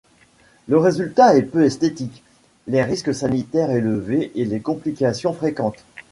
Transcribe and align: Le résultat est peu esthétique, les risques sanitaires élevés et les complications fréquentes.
Le 0.67 0.79
résultat 0.79 1.37
est 1.37 1.43
peu 1.43 1.63
esthétique, 1.63 2.23
les 2.65 2.81
risques 2.83 3.13
sanitaires 3.13 3.69
élevés 3.69 4.31
et 4.33 4.45
les 4.45 4.59
complications 4.59 5.31
fréquentes. 5.31 5.85